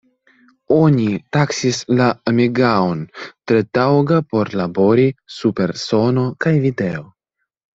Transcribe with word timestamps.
Oni 0.75 1.03
taksis 1.35 1.81
la 1.99 2.07
"Amiga-on" 2.31 3.03
tre 3.51 3.59
taŭga 3.79 4.19
por 4.33 4.53
labori 4.63 5.07
super 5.37 5.77
sono 5.87 6.25
kaj 6.47 6.57
video. 6.69 7.07